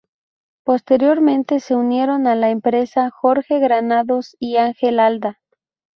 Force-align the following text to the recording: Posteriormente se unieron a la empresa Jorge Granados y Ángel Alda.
Posteriormente 0.63 1.59
se 1.59 1.75
unieron 1.75 2.25
a 2.25 2.33
la 2.33 2.49
empresa 2.49 3.11
Jorge 3.11 3.59
Granados 3.59 4.35
y 4.39 4.57
Ángel 4.57 4.99
Alda. 4.99 5.37